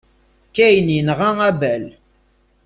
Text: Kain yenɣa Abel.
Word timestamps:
Kain 0.55 0.87
yenɣa 0.95 1.29
Abel. 1.49 1.85